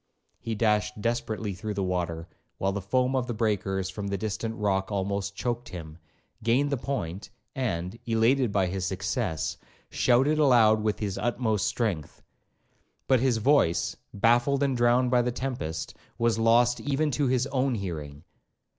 [0.39, 4.55] He dashed desperately through the water, while the foam of the breakers from a distant
[4.55, 5.99] rock almost choaked him,
[6.41, 9.57] gained the point, and, elated by his success,
[9.91, 12.23] shouted aloud with his utmost strength.
[13.07, 17.75] But his voice, baffled and drowned by the tempest, was lost even to his own
[17.75, 18.23] hearing.